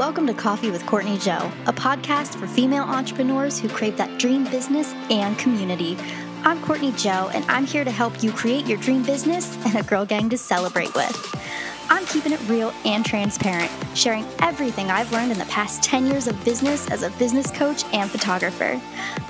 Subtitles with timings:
[0.00, 4.44] Welcome to Coffee with Courtney Joe, a podcast for female entrepreneurs who crave that dream
[4.44, 5.94] business and community.
[6.42, 9.82] I'm Courtney Joe, and I'm here to help you create your dream business and a
[9.82, 11.36] girl gang to celebrate with.
[11.90, 16.26] I'm keeping it real and transparent, sharing everything I've learned in the past 10 years
[16.26, 18.80] of business as a business coach and photographer.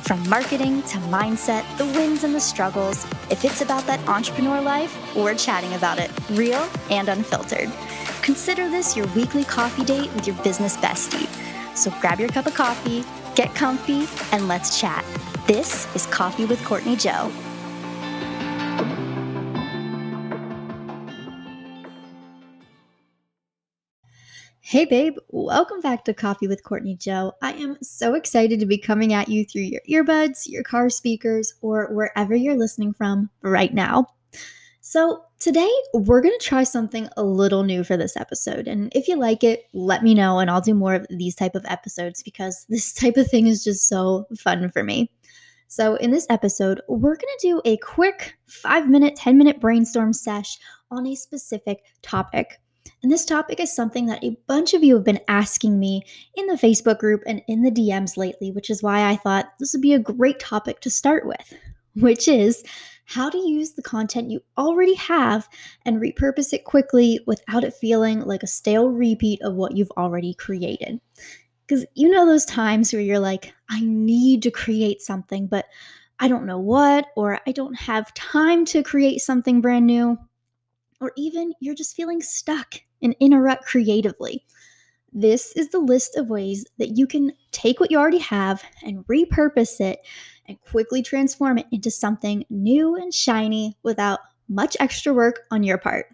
[0.03, 3.05] From marketing to mindset, the wins and the struggles.
[3.29, 7.73] If it's about that entrepreneur life, we're chatting about it, real and unfiltered.
[8.23, 11.29] Consider this your weekly coffee date with your business bestie.
[11.77, 15.05] So grab your cup of coffee, get comfy, and let's chat.
[15.47, 17.33] This is Coffee with Courtney Joe.
[24.61, 27.33] Hey, babe, welcome back to Coffee with Courtney Joe.
[27.43, 31.55] I am so excited to be coming at you through your earbuds, your car speakers,
[31.61, 34.07] or wherever you're listening from right now.
[34.81, 38.69] So, today we're going to try something a little new for this episode.
[38.69, 41.55] And if you like it, let me know and I'll do more of these type
[41.55, 45.11] of episodes because this type of thing is just so fun for me.
[45.69, 50.59] So, in this episode, we're going to do a quick 5-minute, 10-minute brainstorm sesh
[50.91, 52.61] on a specific topic.
[53.05, 56.03] And this topic is something that a bunch of you have been asking me
[56.35, 59.73] in the Facebook group and in the DMs lately, which is why I thought this
[59.73, 61.55] would be a great topic to start with,
[61.95, 62.65] which is
[63.11, 65.49] how to use the content you already have
[65.85, 70.33] and repurpose it quickly without it feeling like a stale repeat of what you've already
[70.35, 71.01] created.
[71.67, 75.67] Because you know those times where you're like, I need to create something, but
[76.21, 80.17] I don't know what, or I don't have time to create something brand new
[81.01, 84.45] or even you're just feeling stuck and interrupt creatively.
[85.13, 89.05] This is the list of ways that you can take what you already have and
[89.07, 90.01] repurpose it
[90.47, 95.79] and quickly transform it into something new and shiny without much extra work on your
[95.79, 96.07] part.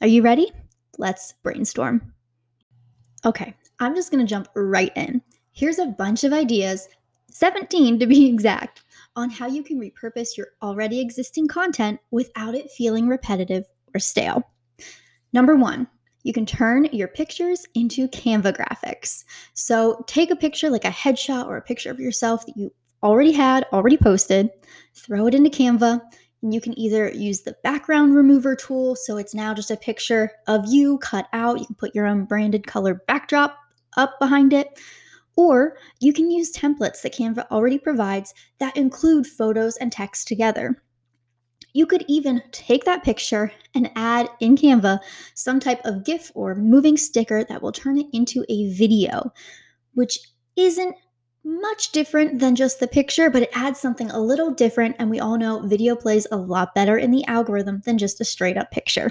[0.00, 0.50] Are you ready?
[0.98, 2.12] Let's brainstorm.
[3.24, 5.22] Okay, I'm just gonna jump right in.
[5.52, 6.88] Here's a bunch of ideas,
[7.30, 8.82] 17 to be exact,
[9.16, 13.64] on how you can repurpose your already existing content without it feeling repetitive
[13.94, 14.42] or stale.
[15.32, 15.88] Number one,
[16.24, 19.24] you can turn your pictures into Canva graphics.
[19.52, 23.32] So take a picture like a headshot or a picture of yourself that you already
[23.32, 24.50] had, already posted,
[24.94, 26.00] throw it into Canva,
[26.42, 30.30] and you can either use the background remover tool, so it's now just a picture
[30.46, 31.60] of you cut out.
[31.60, 33.56] You can put your own branded color backdrop
[33.96, 34.68] up behind it.
[35.36, 40.82] Or you can use templates that Canva already provides that include photos and text together.
[41.74, 45.00] You could even take that picture and add in Canva
[45.34, 49.32] some type of GIF or moving sticker that will turn it into a video,
[49.94, 50.18] which
[50.56, 50.94] isn't
[51.42, 54.94] much different than just the picture, but it adds something a little different.
[54.98, 58.24] And we all know video plays a lot better in the algorithm than just a
[58.24, 59.10] straight up picture.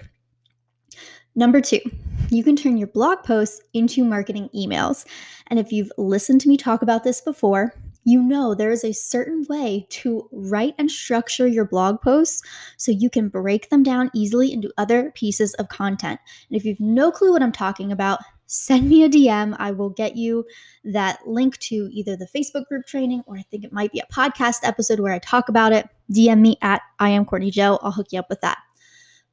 [1.36, 1.82] Number two,
[2.30, 5.06] you can turn your blog posts into marketing emails.
[5.48, 8.94] And if you've listened to me talk about this before, you know there is a
[8.94, 12.42] certain way to write and structure your blog posts
[12.78, 16.20] so you can break them down easily into other pieces of content.
[16.50, 19.56] And if you've no clue what I'm talking about, send me a DM.
[19.58, 20.46] I will get you
[20.84, 24.14] that link to either the Facebook group training or I think it might be a
[24.14, 25.88] podcast episode where I talk about it.
[26.12, 27.80] DM me at I am Courtney Joe.
[27.82, 28.60] I'll hook you up with that.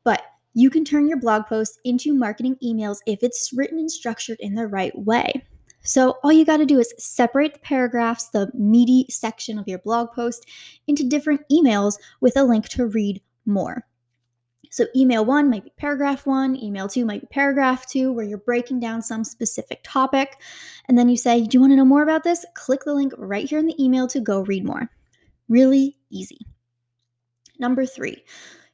[0.04, 0.22] But
[0.54, 4.54] you can turn your blog posts into marketing emails if it's written and structured in
[4.54, 5.44] the right way.
[5.82, 9.78] So, all you got to do is separate the paragraphs, the meaty section of your
[9.78, 10.46] blog post,
[10.86, 13.86] into different emails with a link to read more.
[14.70, 18.38] So, email one might be paragraph one, email two might be paragraph two, where you're
[18.38, 20.36] breaking down some specific topic.
[20.86, 22.44] And then you say, Do you want to know more about this?
[22.54, 24.90] Click the link right here in the email to go read more.
[25.48, 26.46] Really easy.
[27.58, 28.22] Number three,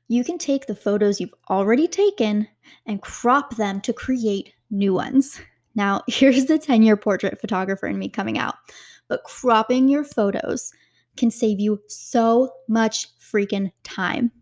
[0.09, 2.47] you can take the photos you've already taken
[2.85, 5.41] and crop them to create new ones.
[5.77, 8.57] Now, here's the 10 year portrait photographer in me coming out.
[9.09, 10.73] But cropping your photos
[11.17, 14.33] can save you so much freaking time.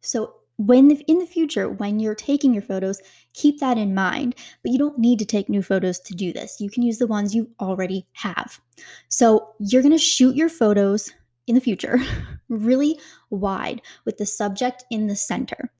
[0.00, 3.00] So, when in the future when you're taking your photos
[3.32, 6.56] keep that in mind but you don't need to take new photos to do this
[6.58, 8.60] you can use the ones you already have
[9.08, 11.12] so you're to shoot your photos
[11.46, 11.98] in the future
[12.48, 12.98] really
[13.30, 15.70] wide with the subject in the center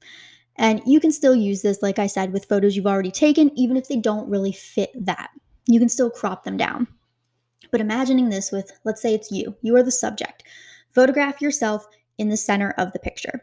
[0.59, 3.77] and you can still use this, like I said, with photos you've already taken, even
[3.77, 5.29] if they don't really fit that.
[5.67, 6.85] You can still crop them down.
[7.71, 10.43] But imagining this with, let's say it's you, you are the subject.
[10.89, 13.41] Photograph yourself in the center of the picture.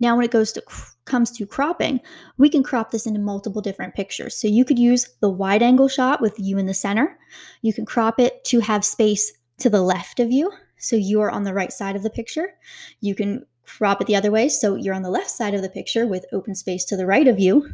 [0.00, 0.62] Now, when it goes to
[1.04, 2.00] comes to cropping,
[2.38, 4.34] we can crop this into multiple different pictures.
[4.34, 7.18] So you could use the wide angle shot with you in the center.
[7.60, 11.30] You can crop it to have space to the left of you, so you are
[11.30, 12.54] on the right side of the picture.
[13.00, 15.68] You can crop it the other way so you're on the left side of the
[15.68, 17.68] picture with open space to the right of you.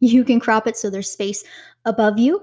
[0.00, 1.42] You can crop it so there's space
[1.84, 2.42] above you,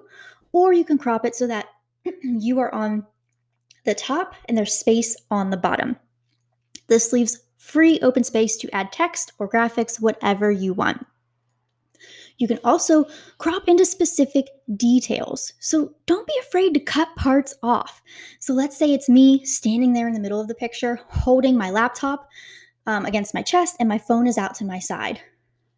[0.53, 1.67] or you can crop it so that
[2.23, 3.05] you are on
[3.85, 5.97] the top and there's space on the bottom.
[6.87, 11.05] This leaves free open space to add text or graphics, whatever you want.
[12.37, 13.05] You can also
[13.37, 15.53] crop into specific details.
[15.59, 18.01] So don't be afraid to cut parts off.
[18.39, 21.69] So let's say it's me standing there in the middle of the picture holding my
[21.69, 22.27] laptop
[22.85, 25.21] um, against my chest and my phone is out to my side.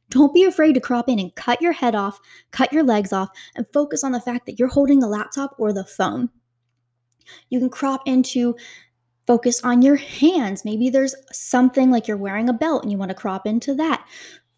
[0.09, 2.19] Don't be afraid to crop in and cut your head off,
[2.51, 5.73] cut your legs off, and focus on the fact that you're holding the laptop or
[5.73, 6.29] the phone.
[7.49, 8.55] You can crop into
[9.25, 10.63] focus on your hands.
[10.63, 14.07] Maybe there's something like you're wearing a belt and you want to crop into that.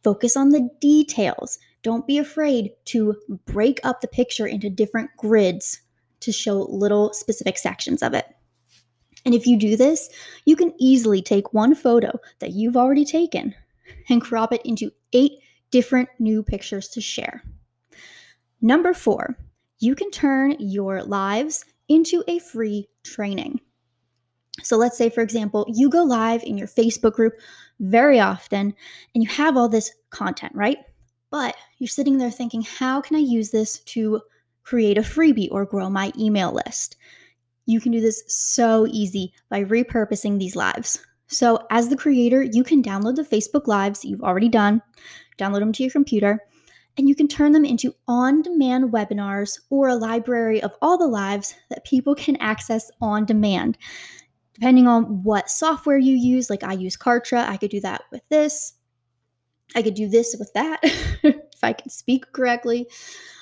[0.04, 1.60] Focus on the details.
[1.82, 3.16] Don't be afraid to
[3.46, 5.82] break up the picture into different grids
[6.20, 8.26] to show little specific sections of it.
[9.28, 10.10] And if you do this,
[10.46, 13.54] you can easily take one photo that you've already taken
[14.08, 15.34] and crop it into eight
[15.70, 17.44] different new pictures to share.
[18.62, 19.38] Number four,
[19.80, 23.60] you can turn your lives into a free training.
[24.64, 27.34] So let's say, for example, you go live in your Facebook group
[27.82, 28.74] very often
[29.14, 30.78] and you have all this content, right?
[31.32, 34.22] But you're sitting there thinking, how can I use this to
[34.64, 36.96] create a freebie or grow my email list?
[37.68, 41.00] You can do this so easy by repurposing these lives.
[41.28, 44.82] So, as the creator, you can download the Facebook Lives you've already done,
[45.38, 46.40] download them to your computer,
[46.98, 51.06] and you can turn them into on demand webinars or a library of all the
[51.06, 53.78] lives that people can access on demand.
[54.54, 58.24] Depending on what software you use, like I use Kartra, I could do that with
[58.30, 58.74] this.
[59.76, 62.88] I could do this with that if I can speak correctly.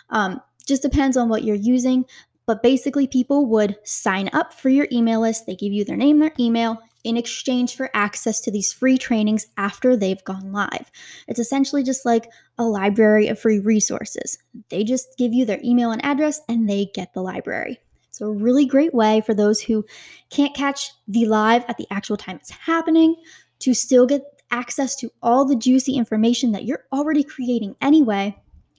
[0.09, 2.05] Um, just depends on what you're using.
[2.47, 5.45] But basically, people would sign up for your email list.
[5.45, 9.45] They give you their name, their email, in exchange for access to these free trainings
[9.57, 10.91] after they've gone live.
[11.27, 14.37] It's essentially just like a library of free resources.
[14.69, 17.79] They just give you their email and address and they get the library.
[18.09, 19.85] It's a really great way for those who
[20.29, 23.15] can't catch the live at the actual time it's happening
[23.59, 24.21] to still get
[24.51, 28.35] access to all the juicy information that you're already creating anyway,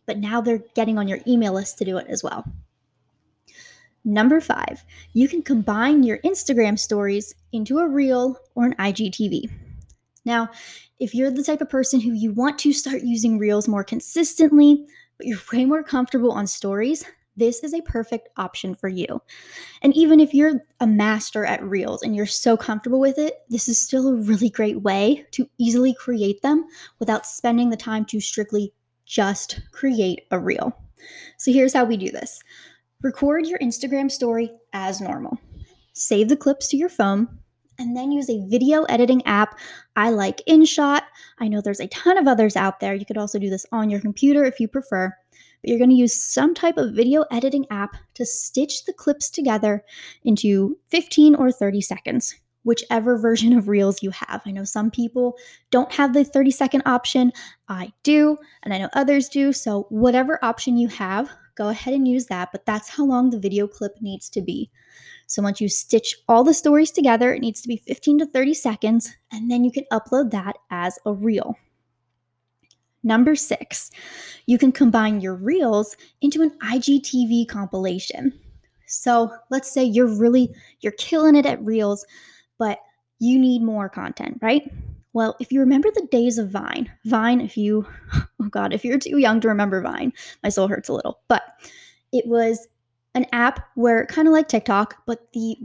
[0.07, 2.45] but now they're getting on your email list to do it as well.
[4.07, 9.51] Number five, you can combine your Instagram stories into a reel or an IGTV.
[10.25, 10.49] Now,
[11.01, 14.87] if you're the type of person who you want to start using reels more consistently,
[15.19, 17.05] but you're way more comfortable on stories,
[17.37, 19.21] this is a perfect option for you.
[19.83, 23.69] And even if you're a master at reels and you're so comfortable with it, this
[23.69, 26.65] is still a really great way to easily create them
[27.01, 28.73] without spending the time to strictly
[29.05, 30.81] just create a reel.
[31.39, 32.41] So here's how we do this
[33.07, 35.39] Record your Instagram story as normal.
[35.93, 37.29] Save the clips to your phone
[37.79, 39.61] and then use a video editing app.
[39.95, 41.03] I like InShot.
[41.39, 42.97] I know there's a ton of others out there.
[42.97, 45.15] You could also do this on your computer if you prefer.
[45.63, 49.31] But you're going to use some type of video editing app to stitch the clips
[49.31, 49.85] together
[50.25, 54.43] into 15 or 30 seconds, whichever version of Reels you have.
[54.45, 55.37] I know some people
[55.71, 57.31] don't have the 30 second option.
[57.69, 59.53] I do, and I know others do.
[59.53, 63.39] So, whatever option you have, go ahead and use that, but that's how long the
[63.39, 64.71] video clip needs to be.
[65.27, 68.55] So once you stitch all the stories together, it needs to be 15 to 30
[68.55, 71.57] seconds, and then you can upload that as a reel.
[73.03, 73.91] Number six,
[74.47, 78.33] you can combine your reels into an IGTV compilation.
[78.87, 82.05] So let's say you're really you're killing it at reels,
[82.59, 82.79] but
[83.19, 84.71] you need more content, right?
[85.17, 88.99] Well, if you remember the days of Vine, Vine, if you, oh God, if you're
[88.99, 91.43] too young to remember Vine, my soul hurts a little, but
[92.13, 92.69] it was
[93.15, 95.57] an app where kind of like TikTok, but the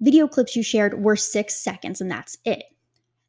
[0.00, 2.62] video clips you shared were six seconds and that's it.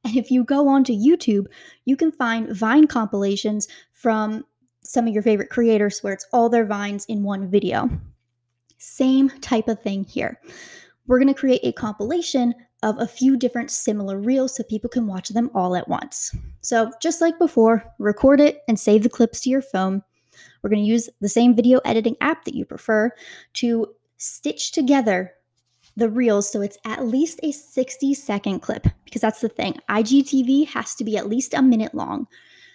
[0.04, 1.48] And if you go onto YouTube,
[1.86, 4.46] you can find Vine compilations from
[4.84, 7.90] some of your favorite creators where it's all their Vines in one video.
[8.78, 10.40] Same type of thing here.
[11.08, 12.54] We're going to create a compilation
[12.86, 16.32] of a few different similar reels so people can watch them all at once.
[16.62, 20.04] So, just like before, record it and save the clips to your phone.
[20.62, 23.12] We're going to use the same video editing app that you prefer
[23.54, 23.88] to
[24.18, 25.34] stitch together
[25.98, 29.80] the reels so it's at least a 60 second clip because that's the thing.
[29.90, 32.28] IGTV has to be at least a minute long.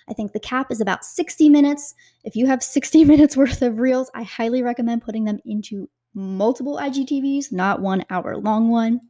[0.08, 1.94] I think the cap is about 60 minutes.
[2.24, 6.78] If you have 60 minutes worth of reels, I highly recommend putting them into multiple
[6.82, 9.02] IGTVs, not one hour long one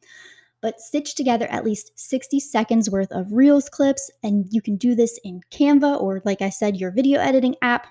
[0.60, 4.10] but stitch together at least 60 seconds worth of Reels clips.
[4.22, 7.86] And you can do this in Canva or, like I said, your video editing app.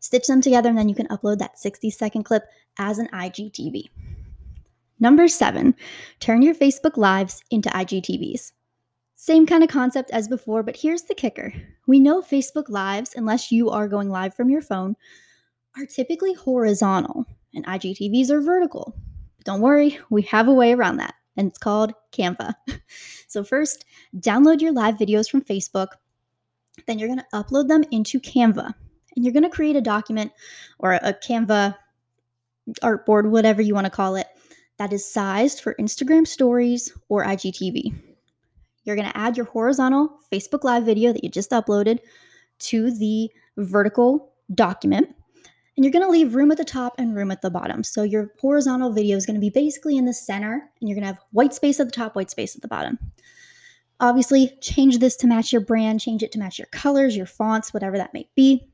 [0.00, 2.44] Stitch them together, and then you can upload that 60 second clip
[2.78, 3.88] as an IGTV.
[5.00, 5.74] Number seven,
[6.20, 8.52] turn your Facebook Lives into IGTVs.
[9.16, 11.52] Same kind of concept as before, but here's the kicker.
[11.86, 14.96] We know Facebook Lives, unless you are going live from your phone,
[15.76, 17.24] are typically horizontal
[17.54, 18.94] and IGTVs are vertical.
[19.36, 22.54] But don't worry, we have a way around that, and it's called Canva.
[23.28, 23.84] so, first,
[24.18, 25.88] download your live videos from Facebook.
[26.86, 28.74] Then you're going to upload them into Canva.
[29.16, 30.32] And you're going to create a document
[30.78, 31.76] or a Canva
[32.82, 34.26] artboard, whatever you want to call it,
[34.78, 37.94] that is sized for Instagram stories or IGTV.
[38.84, 42.00] You're going to add your horizontal Facebook Live video that you just uploaded
[42.60, 45.14] to the vertical document.
[45.76, 47.82] And you're going to leave room at the top and room at the bottom.
[47.82, 51.02] So your horizontal video is going to be basically in the center, and you're going
[51.02, 52.98] to have white space at the top, white space at the bottom.
[54.00, 57.72] Obviously, change this to match your brand, change it to match your colors, your fonts,
[57.72, 58.68] whatever that may be.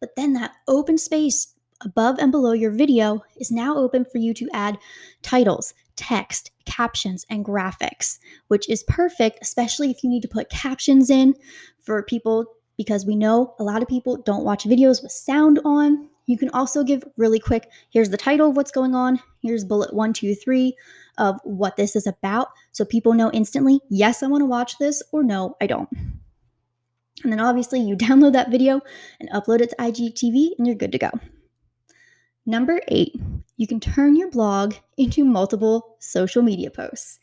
[0.00, 4.34] But then that open space above and below your video is now open for you
[4.34, 4.78] to add
[5.22, 11.10] titles, text, captions, and graphics, which is perfect, especially if you need to put captions
[11.10, 11.34] in
[11.80, 16.08] for people because we know a lot of people don't watch videos with sound on.
[16.26, 19.92] You can also give really quick here's the title of what's going on, here's bullet
[19.92, 20.76] one, two, three
[21.18, 22.48] of what this is about.
[22.72, 25.88] So people know instantly, yes, I want to watch this, or no, I don't.
[27.22, 28.80] And then obviously you download that video
[29.20, 31.10] and upload it to IGTV, and you're good to go.
[32.44, 33.14] Number eight,
[33.56, 37.20] you can turn your blog into multiple social media posts.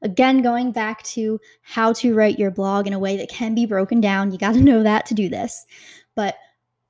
[0.00, 3.66] Again, going back to how to write your blog in a way that can be
[3.66, 5.66] broken down, you got to know that to do this.
[6.14, 6.36] But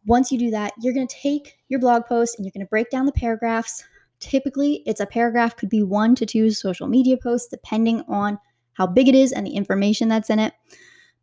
[0.04, 2.71] once you do that, you're going to take your blog post and you're going to
[2.71, 3.85] break down the paragraphs.
[4.21, 8.38] Typically, it's a paragraph, could be one to two social media posts, depending on
[8.75, 10.54] how big it is and the information that's in it.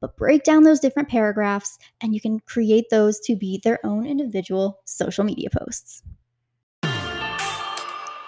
[0.01, 4.05] But break down those different paragraphs and you can create those to be their own
[4.05, 6.03] individual social media posts.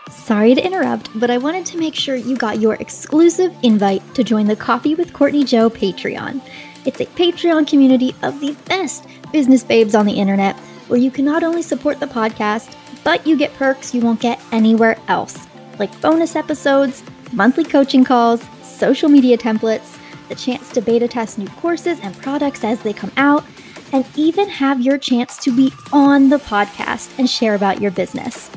[0.10, 4.24] Sorry to interrupt, but I wanted to make sure you got your exclusive invite to
[4.24, 6.42] join the Coffee with Courtney Joe Patreon.
[6.84, 10.56] It's a Patreon community of the best business babes on the internet
[10.88, 14.42] where you can not only support the podcast, but you get perks you won't get
[14.52, 15.48] anywhere else,
[15.78, 21.48] like bonus episodes, monthly coaching calls, social media templates, the chance to beta test new
[21.48, 23.46] courses and products as they come out,
[23.94, 28.50] and even have your chance to be on the podcast and share about your business.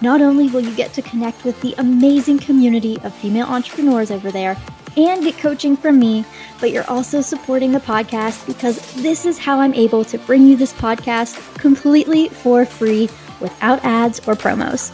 [0.00, 4.30] Not only will you get to connect with the amazing community of female entrepreneurs over
[4.30, 4.56] there
[4.96, 6.24] and get coaching from me,
[6.60, 10.56] but you're also supporting the podcast because this is how I'm able to bring you
[10.56, 14.92] this podcast completely for free without ads or promos.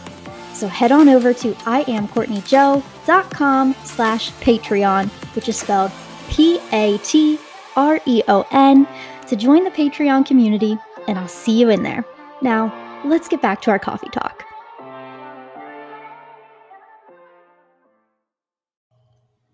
[0.53, 5.91] So head on over to iamcourtneyjoe.com slash Patreon, which is spelled
[6.29, 7.37] P-A-T-R-E-O-N,
[9.27, 10.77] to join the Patreon community,
[11.07, 12.05] and I'll see you in there.
[12.41, 12.73] Now,
[13.05, 14.36] let's get back to our coffee talk.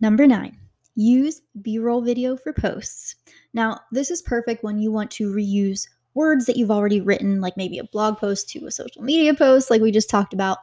[0.03, 0.57] Number nine,
[0.95, 3.15] use B roll video for posts.
[3.53, 7.55] Now, this is perfect when you want to reuse words that you've already written, like
[7.55, 10.57] maybe a blog post to a social media post, like we just talked about,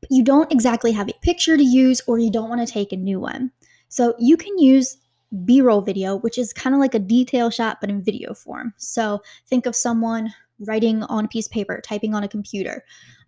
[0.00, 2.90] but you don't exactly have a picture to use or you don't want to take
[2.90, 3.52] a new one.
[3.90, 4.96] So you can use
[5.44, 8.74] B roll video, which is kind of like a detail shot, but in video form.
[8.76, 12.84] So think of someone writing on a piece of paper, typing on a computer.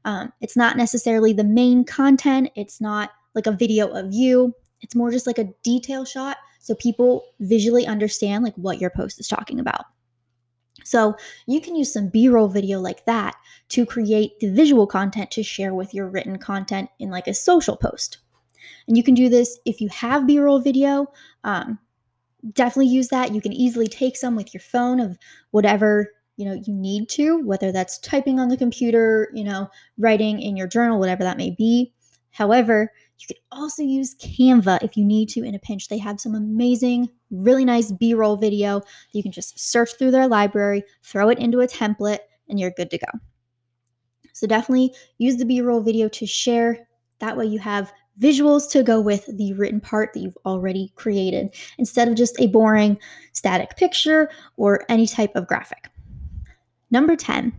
[0.06, 4.56] Um, it's not necessarily the main content, it's not like a video of you.
[4.82, 9.18] It's more just like a detail shot so people visually understand like what your post
[9.18, 9.84] is talking about.
[10.84, 13.36] So you can use some B-roll video like that
[13.70, 17.76] to create the visual content to share with your written content in like a social
[17.76, 18.18] post.
[18.86, 21.06] And you can do this if you have B-roll video.
[21.44, 21.78] Um,
[22.52, 23.34] definitely use that.
[23.34, 25.18] You can easily take some with your phone of
[25.50, 30.40] whatever you know you need to, whether that's typing on the computer, you know, writing
[30.40, 31.92] in your journal, whatever that may be.
[32.30, 35.88] However, you can also use Canva if you need to in a pinch.
[35.88, 40.10] They have some amazing, really nice B roll video that you can just search through
[40.10, 43.18] their library, throw it into a template, and you're good to go.
[44.32, 46.88] So definitely use the B roll video to share.
[47.20, 51.54] That way you have visuals to go with the written part that you've already created
[51.78, 52.98] instead of just a boring
[53.32, 55.88] static picture or any type of graphic.
[56.90, 57.52] Number 10,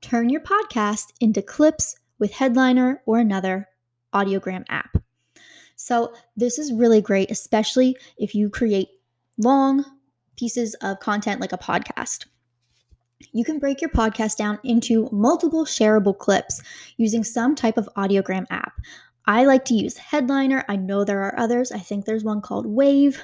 [0.00, 3.68] turn your podcast into clips with Headliner or another
[4.14, 4.97] audiogram app.
[5.88, 8.88] So, this is really great, especially if you create
[9.38, 9.86] long
[10.36, 12.26] pieces of content like a podcast.
[13.32, 16.60] You can break your podcast down into multiple shareable clips
[16.98, 18.74] using some type of audiogram app.
[19.24, 20.62] I like to use Headliner.
[20.68, 21.72] I know there are others.
[21.72, 23.18] I think there's one called Wavve.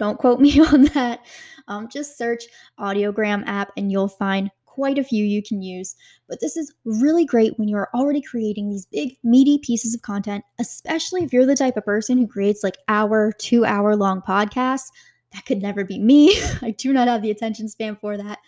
[0.00, 1.20] Don't quote me on that.
[1.68, 2.42] Um, just search
[2.80, 5.94] audiogram app and you'll find quite a few you can use,
[6.28, 10.42] but this is really great when you're already creating these big, meaty pieces of content,
[10.58, 14.90] especially if you're the type of person who creates like hour, two hour long podcasts.
[15.34, 16.40] That could never be me.
[16.62, 18.38] I do not have the attention span for that.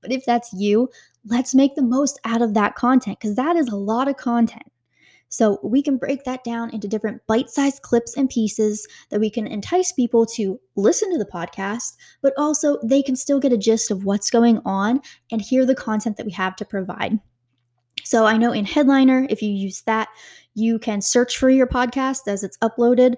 [0.00, 0.88] But if that's you,
[1.26, 4.64] let's make the most out of that content because that is a lot of content.
[5.32, 9.30] So we can break that down into different bite sized clips and pieces that we
[9.30, 13.56] can entice people to listen to the podcast, but also they can still get a
[13.56, 17.18] gist of what's going on and hear the content that we have to provide.
[18.04, 20.08] So I know in Headliner, if you use that,
[20.52, 23.14] you can search for your podcast as it's uploaded,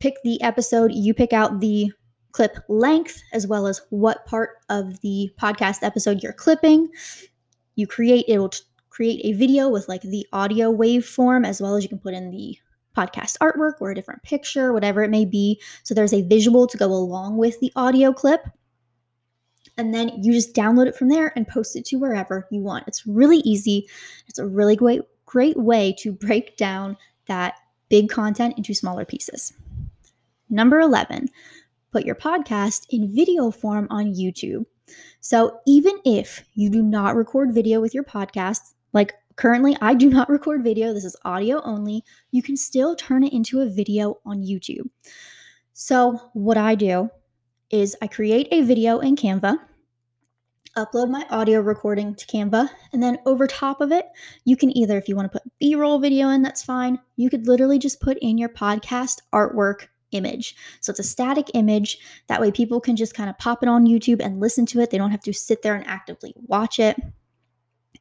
[0.00, 1.92] pick the episode, you pick out the
[2.32, 6.88] clip length as well as what part of the podcast episode you're clipping.
[7.76, 8.52] You create it will
[8.92, 12.30] create a video with like the audio waveform as well as you can put in
[12.30, 12.56] the
[12.94, 15.58] podcast artwork or a different picture, whatever it may be.
[15.82, 18.46] So there's a visual to go along with the audio clip.
[19.78, 22.84] And then you just download it from there and post it to wherever you want.
[22.86, 23.88] It's really easy.
[24.28, 26.94] It's a really great great way to break down
[27.26, 27.54] that
[27.88, 29.54] big content into smaller pieces.
[30.50, 31.28] Number 11,
[31.90, 34.66] put your podcast in video form on YouTube.
[35.20, 40.10] So even if you do not record video with your podcast, like currently, I do
[40.10, 42.04] not record video, this is audio only.
[42.30, 44.88] You can still turn it into a video on YouTube.
[45.72, 47.08] So, what I do
[47.70, 49.56] is I create a video in Canva,
[50.76, 54.06] upload my audio recording to Canva, and then over top of it,
[54.44, 56.98] you can either, if you want to put B roll video in, that's fine.
[57.16, 60.54] You could literally just put in your podcast artwork image.
[60.80, 61.98] So it's a static image.
[62.28, 64.90] That way, people can just kind of pop it on YouTube and listen to it.
[64.90, 66.96] They don't have to sit there and actively watch it.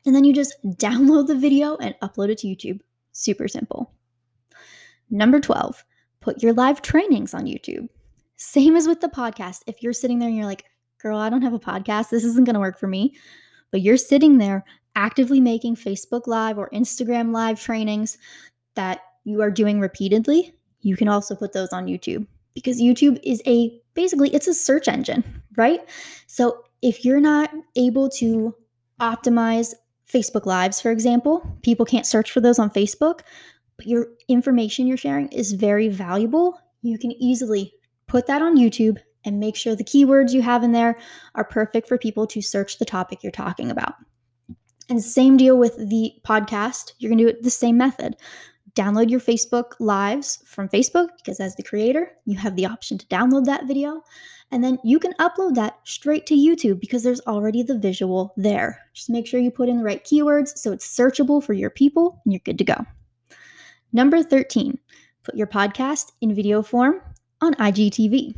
[0.06, 2.80] And then you just download the video and upload it to YouTube.
[3.12, 3.94] Super simple.
[5.10, 5.84] Number 12,
[6.22, 7.90] put your live trainings on YouTube.
[8.38, 9.62] Same as with the podcast.
[9.68, 10.66] If you're sitting there and you're like,
[11.02, 13.16] girl, I don't have a podcast, this isn't going to work for me.
[13.72, 14.64] But you're sitting there
[14.96, 18.18] actively making Facebook Live or Instagram Live trainings
[18.76, 23.42] that you are doing repeatedly, you can also put those on YouTube because YouTube is
[23.46, 25.24] a basically it's a search engine,
[25.56, 25.82] right?
[26.28, 28.56] So if you're not able to
[29.00, 29.74] optimize
[30.12, 31.46] Facebook Lives, for example.
[31.62, 33.22] People can't search for those on Facebook,
[33.78, 36.60] but your information you're sharing is very valuable.
[36.82, 37.74] You can easily
[38.08, 40.98] put that on YouTube and make sure the keywords you have in there
[41.36, 43.94] are perfect for people to search the topic you're talking about.
[44.90, 46.94] And same deal with the podcast.
[46.98, 48.18] You're going to do it the same method
[48.76, 53.06] download your Facebook Lives from Facebook because, as the creator, you have the option to
[53.08, 54.02] download that video.
[54.52, 58.80] And then you can upload that straight to YouTube because there's already the visual there.
[58.94, 62.22] Just make sure you put in the right keywords so it's searchable for your people
[62.26, 62.86] and you're good to go.
[63.94, 64.78] Number 13,
[65.24, 67.02] put your podcast in video form
[67.40, 68.36] on IGTV.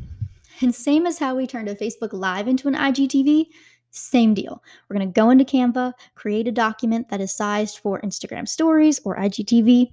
[0.62, 3.48] And same as how we turned a Facebook Live into an IGTV,
[3.90, 4.64] same deal.
[4.88, 9.00] We're going to go into Canva, create a document that is sized for Instagram stories
[9.04, 9.92] or IGTV,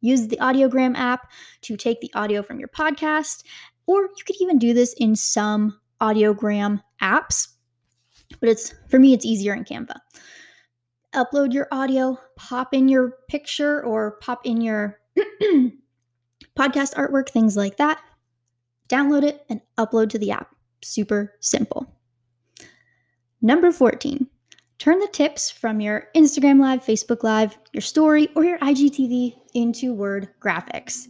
[0.00, 1.30] Use the Audiogram app
[1.62, 3.44] to take the audio from your podcast,
[3.86, 7.48] or you could even do this in some Audiogram apps.
[8.40, 9.96] But it's for me, it's easier in Canva.
[11.14, 15.00] Upload your audio, pop in your picture, or pop in your
[16.56, 18.00] podcast artwork, things like that.
[18.88, 20.54] Download it and upload to the app.
[20.82, 21.92] Super simple.
[23.42, 24.26] Number 14,
[24.80, 29.92] Turn the tips from your Instagram Live, Facebook Live, your story, or your IGTV into
[29.92, 31.06] Word graphics.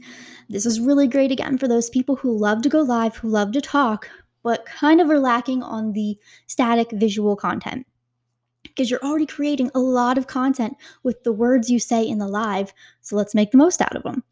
[0.48, 3.52] This is really great again for those people who love to go live, who love
[3.52, 4.10] to talk,
[4.42, 7.86] but kind of are lacking on the static visual content.
[8.64, 12.26] Because you're already creating a lot of content with the words you say in the
[12.26, 14.24] live, so let's make the most out of them.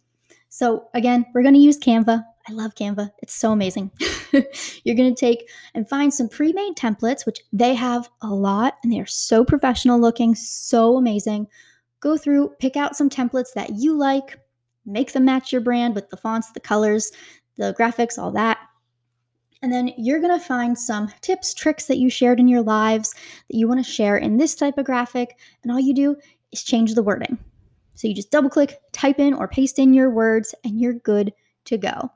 [0.49, 2.25] So, again, we're going to use Canva.
[2.49, 3.11] I love Canva.
[3.19, 3.91] It's so amazing.
[4.33, 8.79] You're going to take and find some pre made templates, which they have a lot
[8.83, 11.47] and they are so professional looking, so amazing.
[12.01, 14.39] Go through, pick out some templates that you like,
[14.87, 17.13] make them match your brand with the fonts, the colors,
[17.59, 18.59] the graphics, all that.
[19.61, 23.15] And then you're going to find some tips, tricks that you shared in your lives
[23.51, 25.37] that you want to share in this type of graphic.
[25.63, 26.17] And all you do
[26.53, 27.37] is change the wording.
[27.97, 31.33] So you just double click, type in or paste in your words, and you're good
[31.69, 32.11] to go.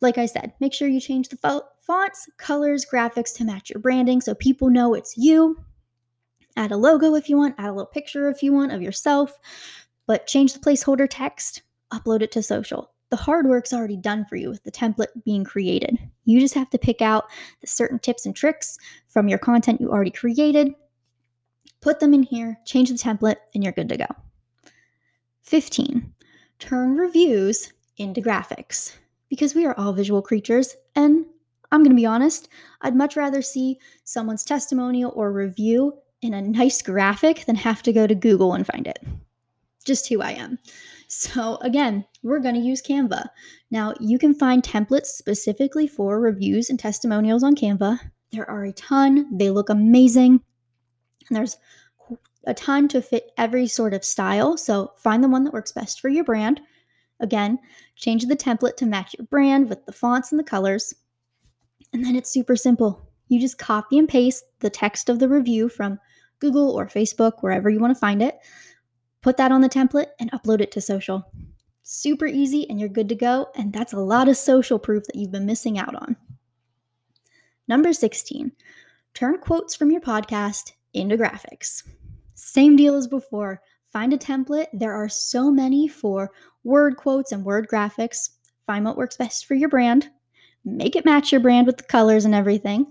[0.00, 3.80] Like I said, make sure you change the fo- fonts, colors, graphics to match your
[3.80, 5.56] branding so people know it's you.
[6.56, 9.38] Add a logo if you want, add a little picture if you want of yourself,
[10.06, 12.90] but change the placeholder text, upload it to social.
[13.10, 15.98] The hard work's already done for you with the template being created.
[16.24, 17.24] You just have to pick out
[17.60, 20.72] the certain tips and tricks from your content you already created,
[21.80, 24.06] put them in here, change the template, and you're good to go.
[25.42, 26.12] 15.
[26.60, 28.94] Turn reviews into graphics
[29.28, 30.74] because we are all visual creatures.
[30.96, 31.24] And
[31.70, 32.48] I'm going to be honest,
[32.80, 37.92] I'd much rather see someone's testimonial or review in a nice graphic than have to
[37.92, 38.98] go to Google and find it.
[39.84, 40.58] Just who I am.
[41.08, 43.26] So, again, we're going to use Canva.
[43.70, 47.98] Now, you can find templates specifically for reviews and testimonials on Canva.
[48.32, 50.40] There are a ton, they look amazing.
[51.28, 51.56] And there's
[52.44, 54.56] a ton to fit every sort of style.
[54.56, 56.60] So find the one that works best for your brand.
[57.20, 57.58] Again,
[57.96, 60.94] change the template to match your brand with the fonts and the colors.
[61.92, 63.08] And then it's super simple.
[63.28, 65.98] You just copy and paste the text of the review from
[66.40, 68.38] Google or Facebook, wherever you want to find it.
[69.22, 71.30] Put that on the template and upload it to social.
[71.82, 73.48] Super easy, and you're good to go.
[73.54, 76.16] And that's a lot of social proof that you've been missing out on.
[77.68, 78.50] Number 16,
[79.14, 81.84] turn quotes from your podcast into graphics.
[82.34, 83.60] Same deal as before.
[83.92, 84.66] Find a template.
[84.72, 86.30] There are so many for
[86.64, 88.30] word quotes and word graphics.
[88.66, 90.08] Find what works best for your brand.
[90.64, 92.86] Make it match your brand with the colors and everything.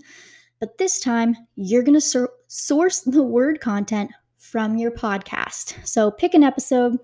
[0.58, 5.86] But this time, you're going to sur- source the word content from your podcast.
[5.86, 6.98] So pick an episode,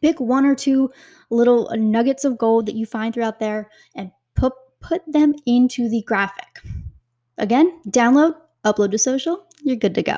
[0.00, 0.90] pick one or two
[1.30, 6.02] little nuggets of gold that you find throughout there and put put them into the
[6.02, 6.60] graphic.
[7.38, 10.16] Again, download, upload to social, you're good to go.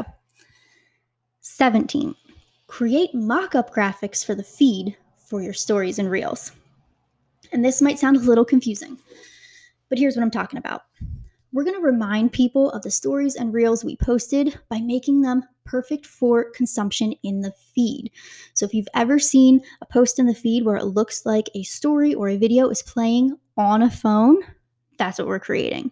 [1.40, 2.14] 17.
[2.66, 6.52] Create mock-up graphics for the feed for your stories and reels.
[7.52, 8.98] And this might sound a little confusing,
[9.88, 10.82] but here's what I'm talking about.
[11.52, 15.42] We're going to remind people of the stories and reels we posted by making them
[15.64, 18.10] perfect for consumption in the feed.
[18.54, 21.62] So if you've ever seen a post in the feed where it looks like a
[21.62, 24.38] story or a video is playing on a phone,
[24.98, 25.90] that's what we're creating.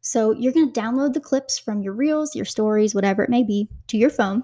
[0.00, 3.42] So you're going to download the clips from your reels, your stories, whatever it may
[3.42, 4.42] be, to your phone.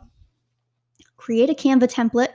[1.17, 2.35] Create a Canva template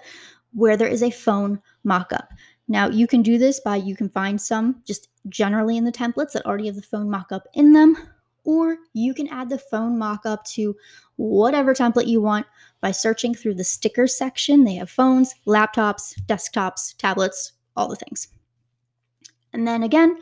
[0.54, 2.28] where there is a phone mockup.
[2.68, 6.32] Now, you can do this by you can find some just generally in the templates
[6.34, 7.98] that already have the phone mockup in them,
[8.44, 10.76] or you can add the phone mockup to
[11.18, 12.46] whatever template you want
[12.80, 14.64] by searching through the stickers section.
[14.64, 18.28] They have phones, laptops, desktops, tablets, all the things.
[19.54, 20.18] And then again,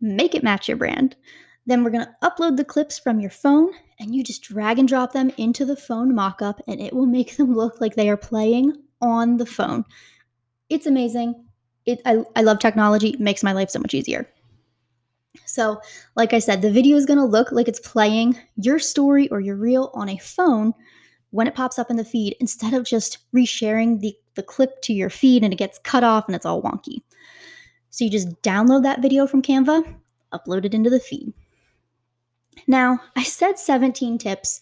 [0.00, 1.16] make it match your brand.
[1.66, 4.88] Then we're going to upload the clips from your phone and you just drag and
[4.88, 8.16] drop them into the phone mockup and it will make them look like they are
[8.16, 9.84] playing on the phone.
[10.68, 11.44] It's amazing.
[11.86, 13.10] It, I, I love technology.
[13.10, 14.28] It makes my life so much easier.
[15.46, 15.80] So,
[16.16, 19.40] like I said, the video is going to look like it's playing your story or
[19.40, 20.74] your reel on a phone
[21.30, 24.92] when it pops up in the feed instead of just resharing the, the clip to
[24.92, 27.02] your feed and it gets cut off and it's all wonky.
[27.90, 29.94] So, you just download that video from Canva,
[30.32, 31.32] upload it into the feed.
[32.66, 34.60] Now, I said 17 tips,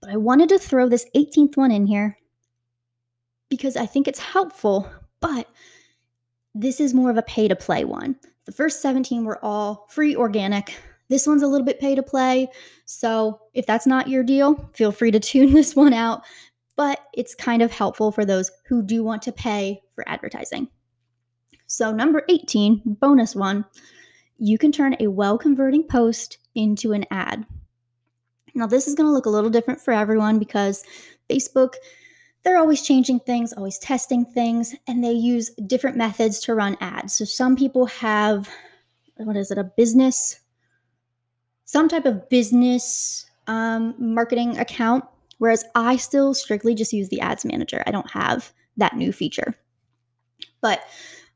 [0.00, 2.18] but I wanted to throw this 18th one in here
[3.50, 5.46] because I think it's helpful, but
[6.54, 8.16] this is more of a pay to play one.
[8.46, 10.74] The first 17 were all free organic.
[11.08, 12.48] This one's a little bit pay to play.
[12.86, 16.22] So if that's not your deal, feel free to tune this one out.
[16.76, 20.68] But it's kind of helpful for those who do want to pay for advertising.
[21.66, 23.66] So, number 18, bonus one,
[24.38, 27.44] you can turn a well converting post into an ad.
[28.54, 30.82] Now, this is going to look a little different for everyone because
[31.28, 31.74] Facebook
[32.42, 37.14] they're always changing things, always testing things, and they use different methods to run ads.
[37.14, 38.48] So some people have,
[39.16, 40.40] what is it, a business,
[41.64, 45.04] some type of business um, marketing account,
[45.38, 47.82] whereas I still strictly just use the ads manager.
[47.86, 49.54] I don't have that new feature.
[50.60, 50.80] But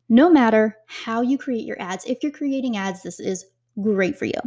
[0.09, 3.47] no matter how you create your ads, if you're creating ads, this is
[3.81, 4.40] great for you.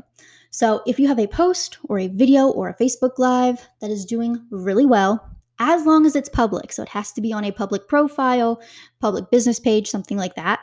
[0.49, 4.05] So if you have a post or a video or a Facebook Live that is
[4.05, 6.71] doing really well, as long as it's public.
[6.71, 8.61] So it has to be on a public profile,
[8.99, 10.59] public business page, something like that.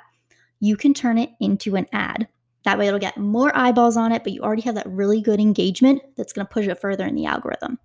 [0.60, 2.28] You can turn it into an ad.
[2.64, 5.40] That way it'll get more eyeballs on it, but you already have that really good
[5.40, 7.78] engagement that's going to push it further in the algorithm.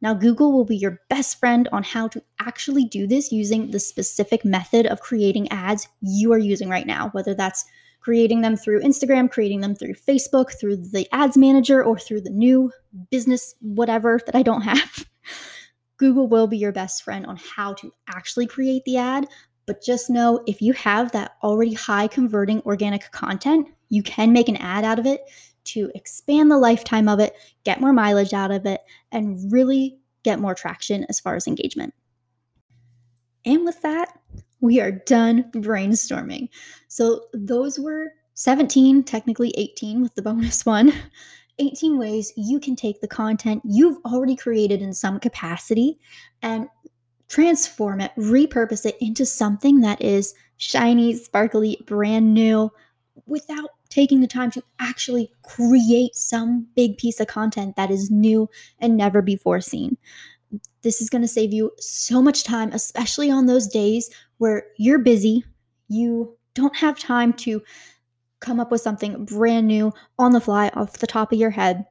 [0.00, 3.78] Now, Google will be your best friend on how to actually do this using the
[3.78, 7.64] specific method of creating ads you are using right now, whether that's
[8.00, 12.30] creating them through Instagram, creating them through Facebook, through the ads manager, or through the
[12.30, 12.72] new
[13.12, 15.06] business whatever that I don't have.
[16.02, 19.24] Google will be your best friend on how to actually create the ad.
[19.66, 24.48] But just know if you have that already high converting organic content, you can make
[24.48, 25.20] an ad out of it
[25.66, 28.80] to expand the lifetime of it, get more mileage out of it,
[29.12, 31.94] and really get more traction as far as engagement.
[33.44, 34.18] And with that,
[34.60, 36.48] we are done brainstorming.
[36.88, 40.92] So those were 17, technically 18 with the bonus one.
[41.62, 45.98] 18 ways you can take the content you've already created in some capacity
[46.42, 46.68] and
[47.28, 52.70] transform it, repurpose it into something that is shiny, sparkly, brand new
[53.26, 58.48] without taking the time to actually create some big piece of content that is new
[58.80, 59.96] and never before seen.
[60.82, 64.98] This is going to save you so much time, especially on those days where you're
[64.98, 65.44] busy,
[65.88, 67.62] you don't have time to
[68.42, 71.86] come up with something brand new on the fly off the top of your head.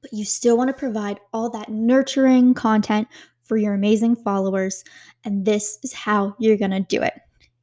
[0.00, 3.08] but you still want to provide all that nurturing content
[3.42, 4.84] for your amazing followers.
[5.24, 7.14] And this is how you're going to do it.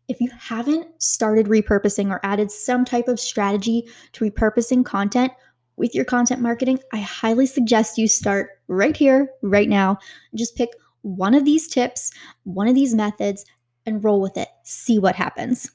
[0.07, 5.31] If you haven't started repurposing or added some type of strategy to repurposing content
[5.77, 9.97] with your content marketing, I highly suggest you start right here, right now.
[10.35, 10.69] Just pick
[11.03, 12.11] one of these tips,
[12.43, 13.45] one of these methods,
[13.85, 14.49] and roll with it.
[14.63, 15.71] See what happens.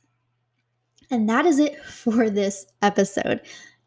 [1.10, 3.40] And that is it for this episode.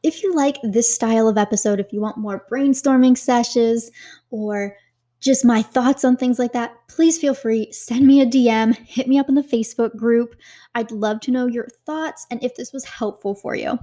[0.04, 3.92] If you like this style of episode, if you want more brainstorming sessions
[4.32, 4.76] or
[5.20, 7.72] just my thoughts on things like that, please feel free.
[7.74, 10.36] Send me a DM, hit me up in the Facebook group.
[10.76, 13.78] I'd love to know your thoughts and if this was helpful for you.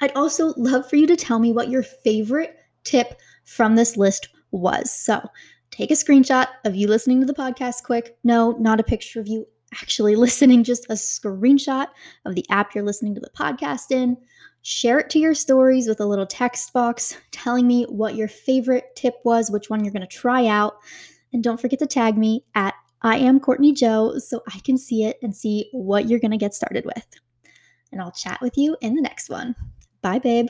[0.00, 4.28] I'd also love for you to tell me what your favorite tip from this list
[4.50, 4.92] was.
[4.92, 5.22] So
[5.70, 8.16] take a screenshot of you listening to the podcast quick.
[8.24, 9.46] No, not a picture of you
[9.80, 11.88] actually listening, just a screenshot
[12.24, 14.16] of the app you're listening to the podcast in.
[14.62, 18.96] Share it to your stories with a little text box telling me what your favorite
[18.96, 20.76] tip was, which one you're going to try out.
[21.32, 25.04] And don't forget to tag me at I am Courtney Joe so I can see
[25.04, 27.06] it and see what you're going to get started with.
[27.92, 29.54] And I'll chat with you in the next one.
[30.00, 30.48] Bye, babe.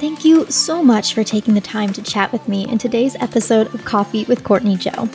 [0.00, 3.74] Thank you so much for taking the time to chat with me in today's episode
[3.74, 5.10] of Coffee with Courtney Joe.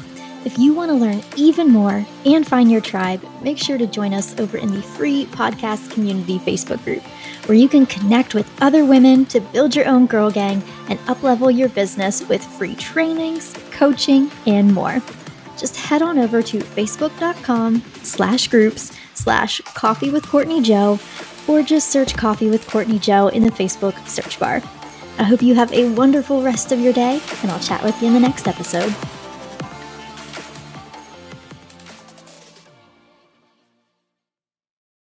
[0.45, 4.13] If you want to learn even more and find your tribe, make sure to join
[4.13, 7.01] us over in the free podcast community Facebook group,
[7.47, 11.57] where you can connect with other women to build your own girl gang and uplevel
[11.57, 15.01] your business with free trainings, coaching, and more.
[15.57, 20.99] Just head on over to facebook.com slash groups slash coffee with Courtney Joe
[21.47, 24.61] or just search Coffee with Courtney Joe in the Facebook search bar.
[25.17, 28.07] I hope you have a wonderful rest of your day, and I'll chat with you
[28.07, 28.93] in the next episode.